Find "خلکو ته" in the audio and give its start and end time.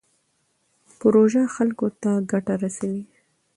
1.55-2.11